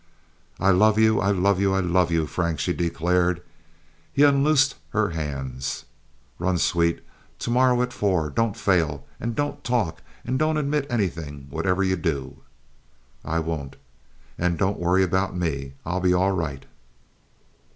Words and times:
"I 0.59 0.71
love 0.71 0.97
you! 0.97 1.19
I 1.21 1.29
love 1.29 1.59
you! 1.59 1.75
I 1.75 1.79
love 1.79 2.09
you, 2.09 2.25
Frank!" 2.25 2.59
she 2.59 2.73
declared. 2.73 3.39
He 4.11 4.23
unloosed 4.23 4.73
her 4.93 5.09
hands. 5.11 5.85
"Run, 6.39 6.57
sweet. 6.57 7.01
To 7.37 7.51
morrow 7.51 7.83
at 7.83 7.93
four. 7.93 8.31
Don't 8.31 8.57
fail. 8.57 9.05
And 9.19 9.35
don't 9.35 9.63
talk. 9.63 10.01
And 10.25 10.39
don't 10.39 10.57
admit 10.57 10.87
anything, 10.89 11.45
whatever 11.51 11.83
you 11.83 11.97
do." 11.97 12.37
"I 13.23 13.37
won't." 13.37 13.75
"And 14.39 14.57
don't 14.57 14.79
worry 14.79 15.03
about 15.03 15.37
me. 15.37 15.73
I'll 15.85 16.01
be 16.01 16.15
all 16.15 16.31
right." 16.31 16.65